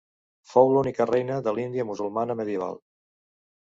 [0.53, 2.83] Fou l'única reina de l'Índia musulmana medieval.